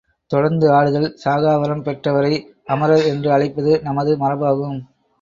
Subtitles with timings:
[0.31, 2.33] தொடர்ந்து ஆடுதல் சாகாவரம் பெற்றவரை
[2.65, 4.79] அமரர் என்று அழைப்பது நமது மரபாகும்.